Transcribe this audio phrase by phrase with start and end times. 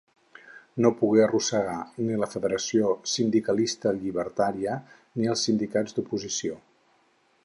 [0.83, 4.79] No pogué arrossegar ni la Federació Sindicalista Llibertària
[5.21, 6.59] ni els Sindicats d'Oposició.